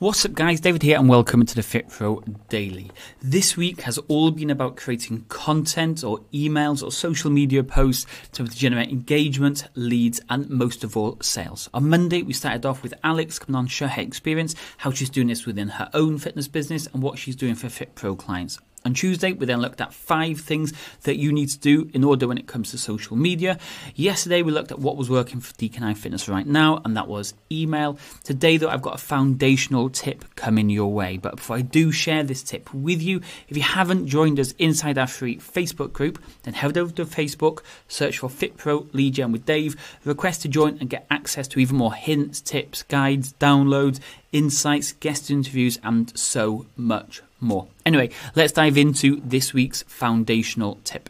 What's 0.00 0.24
up, 0.24 0.32
guys? 0.32 0.58
David 0.58 0.82
here, 0.82 0.98
and 0.98 1.08
welcome 1.08 1.46
to 1.46 1.54
the 1.54 1.60
FitPro 1.60 2.36
Daily. 2.48 2.90
This 3.22 3.56
week 3.56 3.82
has 3.82 3.96
all 4.08 4.32
been 4.32 4.50
about 4.50 4.76
creating 4.76 5.24
content 5.28 6.02
or 6.02 6.18
emails 6.32 6.82
or 6.82 6.90
social 6.90 7.30
media 7.30 7.62
posts 7.62 8.04
to 8.32 8.42
generate 8.42 8.88
engagement, 8.88 9.68
leads, 9.76 10.20
and 10.28 10.50
most 10.50 10.82
of 10.82 10.96
all, 10.96 11.16
sales. 11.20 11.70
On 11.72 11.88
Monday, 11.88 12.22
we 12.22 12.32
started 12.32 12.66
off 12.66 12.82
with 12.82 12.92
Alex 13.04 13.38
coming 13.38 13.54
on 13.56 13.68
share 13.68 13.86
her 13.86 14.02
experience, 14.02 14.56
how 14.78 14.90
she's 14.90 15.10
doing 15.10 15.28
this 15.28 15.46
within 15.46 15.68
her 15.68 15.88
own 15.94 16.18
fitness 16.18 16.48
business, 16.48 16.88
and 16.92 17.00
what 17.00 17.16
she's 17.16 17.36
doing 17.36 17.54
for 17.54 17.68
FitPro 17.68 18.18
clients. 18.18 18.58
On 18.86 18.92
Tuesday, 18.92 19.32
we 19.32 19.46
then 19.46 19.62
looked 19.62 19.80
at 19.80 19.94
five 19.94 20.40
things 20.40 20.74
that 21.04 21.16
you 21.16 21.32
need 21.32 21.48
to 21.48 21.58
do 21.58 21.90
in 21.94 22.04
order 22.04 22.28
when 22.28 22.36
it 22.36 22.46
comes 22.46 22.70
to 22.70 22.78
social 22.78 23.16
media. 23.16 23.58
Yesterday, 23.94 24.42
we 24.42 24.52
looked 24.52 24.72
at 24.72 24.78
what 24.78 24.98
was 24.98 25.08
working 25.08 25.40
for 25.40 25.54
DKnine 25.54 25.96
Fitness 25.96 26.28
right 26.28 26.46
now, 26.46 26.82
and 26.84 26.94
that 26.94 27.08
was 27.08 27.32
email. 27.50 27.98
Today, 28.24 28.58
though, 28.58 28.68
I've 28.68 28.82
got 28.82 28.96
a 28.96 28.98
foundational 28.98 29.88
tip 29.88 30.22
coming 30.36 30.68
your 30.68 30.92
way. 30.92 31.16
But 31.16 31.36
before 31.36 31.56
I 31.56 31.62
do 31.62 31.92
share 31.92 32.24
this 32.24 32.42
tip 32.42 32.74
with 32.74 33.00
you, 33.00 33.22
if 33.48 33.56
you 33.56 33.62
haven't 33.62 34.06
joined 34.06 34.38
us 34.38 34.52
inside 34.58 34.98
our 34.98 35.06
free 35.06 35.38
Facebook 35.38 35.94
group, 35.94 36.22
then 36.42 36.52
head 36.52 36.76
over 36.76 36.92
to 36.92 37.06
Facebook, 37.06 37.60
search 37.88 38.18
for 38.18 38.28
FitPro 38.28 38.92
Lead 38.92 39.14
Gen 39.14 39.32
with 39.32 39.46
Dave, 39.46 39.76
request 40.04 40.42
to 40.42 40.48
join 40.48 40.76
and 40.78 40.90
get 40.90 41.06
access 41.10 41.48
to 41.48 41.58
even 41.58 41.78
more 41.78 41.94
hints, 41.94 42.42
tips, 42.42 42.82
guides, 42.82 43.32
downloads, 43.40 43.98
insights, 44.30 44.92
guest 44.92 45.30
interviews, 45.30 45.78
and 45.82 46.14
so 46.18 46.66
much 46.76 47.22
more. 47.44 47.68
Anyway, 47.86 48.10
let's 48.34 48.52
dive 48.52 48.76
into 48.76 49.20
this 49.24 49.54
week's 49.54 49.82
foundational 49.82 50.78
tip. 50.84 51.08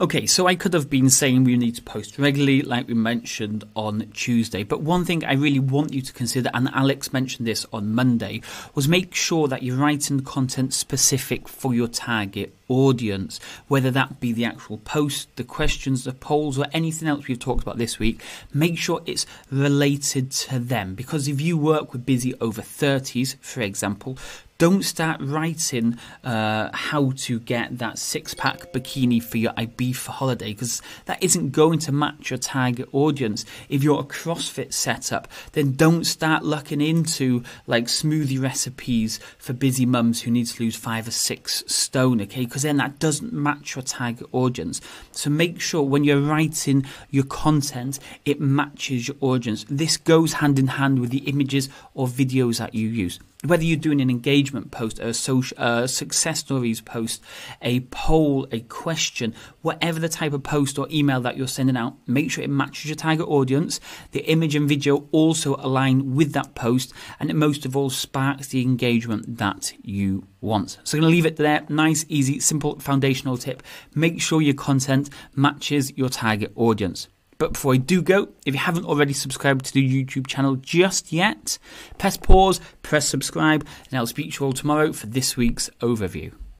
Okay, 0.00 0.26
so 0.26 0.46
I 0.46 0.54
could 0.54 0.74
have 0.74 0.88
been 0.88 1.10
saying 1.10 1.42
we 1.42 1.56
need 1.56 1.74
to 1.74 1.82
post 1.82 2.20
regularly, 2.20 2.62
like 2.62 2.86
we 2.86 2.94
mentioned 2.94 3.64
on 3.74 4.08
Tuesday. 4.14 4.62
But 4.62 4.80
one 4.80 5.04
thing 5.04 5.24
I 5.24 5.32
really 5.32 5.58
want 5.58 5.92
you 5.92 6.02
to 6.02 6.12
consider, 6.12 6.50
and 6.54 6.68
Alex 6.72 7.12
mentioned 7.12 7.48
this 7.48 7.66
on 7.72 7.96
Monday, 7.96 8.40
was 8.76 8.86
make 8.86 9.12
sure 9.12 9.48
that 9.48 9.64
you're 9.64 9.76
writing 9.76 10.20
content 10.20 10.72
specific 10.72 11.48
for 11.48 11.74
your 11.74 11.88
target 11.88 12.54
audience, 12.68 13.40
whether 13.66 13.90
that 13.90 14.20
be 14.20 14.30
the 14.30 14.44
actual 14.44 14.78
post, 14.78 15.34
the 15.34 15.42
questions, 15.42 16.04
the 16.04 16.12
polls, 16.12 16.60
or 16.60 16.66
anything 16.72 17.08
else 17.08 17.26
we've 17.26 17.40
talked 17.40 17.64
about 17.64 17.78
this 17.78 17.98
week. 17.98 18.22
Make 18.54 18.78
sure 18.78 19.02
it's 19.04 19.26
related 19.50 20.30
to 20.30 20.60
them. 20.60 20.94
Because 20.94 21.26
if 21.26 21.40
you 21.40 21.58
work 21.58 21.92
with 21.92 22.06
busy 22.06 22.34
over 22.40 22.62
30s, 22.62 23.34
for 23.40 23.62
example, 23.62 24.16
don't 24.58 24.82
start 24.82 25.20
writing 25.20 25.96
uh, 26.24 26.68
how 26.72 27.12
to 27.14 27.38
get 27.38 27.78
that 27.78 27.96
six 27.96 28.34
pack 28.34 28.72
bikini 28.72 29.22
for 29.22 29.38
your 29.38 29.52
Ibiza 29.52 30.08
holiday 30.08 30.52
because 30.52 30.82
that 31.04 31.22
isn't 31.22 31.50
going 31.50 31.78
to 31.78 31.92
match 31.92 32.30
your 32.30 32.38
target 32.38 32.88
audience. 32.92 33.44
If 33.68 33.84
you're 33.84 34.00
a 34.00 34.04
CrossFit 34.04 34.72
setup, 34.72 35.28
then 35.52 35.74
don't 35.74 36.02
start 36.02 36.42
looking 36.42 36.80
into 36.80 37.44
like 37.68 37.84
smoothie 37.84 38.42
recipes 38.42 39.20
for 39.38 39.52
busy 39.52 39.86
mums 39.86 40.22
who 40.22 40.32
need 40.32 40.46
to 40.46 40.64
lose 40.64 40.74
five 40.74 41.06
or 41.06 41.12
six 41.12 41.62
stone, 41.68 42.20
okay? 42.22 42.44
Because 42.44 42.62
then 42.62 42.78
that 42.78 42.98
doesn't 42.98 43.32
match 43.32 43.76
your 43.76 43.84
target 43.84 44.26
audience. 44.32 44.80
So 45.12 45.30
make 45.30 45.60
sure 45.60 45.84
when 45.84 46.02
you're 46.02 46.20
writing 46.20 46.84
your 47.10 47.24
content, 47.24 48.00
it 48.24 48.40
matches 48.40 49.06
your 49.06 49.18
audience. 49.20 49.64
This 49.70 49.96
goes 49.96 50.32
hand 50.32 50.58
in 50.58 50.66
hand 50.66 50.98
with 50.98 51.10
the 51.10 51.28
images 51.28 51.68
or 51.94 52.08
videos 52.08 52.58
that 52.58 52.74
you 52.74 52.88
use 52.88 53.20
whether 53.44 53.62
you're 53.62 53.76
doing 53.76 54.00
an 54.00 54.10
engagement 54.10 54.72
post, 54.72 54.98
a 54.98 55.14
social, 55.14 55.56
uh, 55.60 55.86
success 55.86 56.40
stories 56.40 56.80
post, 56.80 57.22
a 57.62 57.80
poll, 57.80 58.48
a 58.50 58.60
question, 58.60 59.32
whatever 59.62 60.00
the 60.00 60.08
type 60.08 60.32
of 60.32 60.42
post 60.42 60.76
or 60.78 60.88
email 60.90 61.20
that 61.20 61.36
you're 61.36 61.46
sending 61.46 61.76
out, 61.76 61.96
make 62.06 62.30
sure 62.30 62.42
it 62.42 62.50
matches 62.50 62.86
your 62.86 62.96
target 62.96 63.28
audience. 63.28 63.78
The 64.10 64.24
image 64.28 64.56
and 64.56 64.68
video 64.68 65.08
also 65.12 65.54
align 65.56 66.16
with 66.16 66.32
that 66.32 66.56
post, 66.56 66.92
and 67.20 67.30
it 67.30 67.36
most 67.36 67.64
of 67.64 67.76
all 67.76 67.90
sparks 67.90 68.48
the 68.48 68.62
engagement 68.62 69.38
that 69.38 69.72
you 69.82 70.26
want. 70.40 70.78
So 70.82 70.96
I'm 70.96 71.02
going 71.02 71.10
to 71.10 71.16
leave 71.16 71.26
it 71.26 71.36
there. 71.36 71.64
Nice, 71.68 72.04
easy, 72.08 72.40
simple 72.40 72.80
foundational 72.80 73.36
tip. 73.36 73.62
Make 73.94 74.20
sure 74.20 74.42
your 74.42 74.54
content 74.54 75.10
matches 75.36 75.96
your 75.96 76.08
target 76.08 76.52
audience. 76.56 77.06
But 77.38 77.52
before 77.52 77.74
I 77.74 77.76
do 77.76 78.02
go, 78.02 78.30
if 78.44 78.54
you 78.54 78.60
haven't 78.60 78.84
already 78.84 79.12
subscribed 79.12 79.64
to 79.66 79.72
the 79.72 80.04
YouTube 80.04 80.26
channel 80.26 80.56
just 80.56 81.12
yet, 81.12 81.58
press 81.96 82.16
pause, 82.16 82.60
press 82.82 83.08
subscribe, 83.08 83.64
and 83.90 83.98
I'll 83.98 84.08
speak 84.08 84.34
to 84.34 84.40
you 84.40 84.46
all 84.46 84.52
tomorrow 84.52 84.92
for 84.92 85.06
this 85.06 85.36
week's 85.36 85.70
overview. 85.80 86.32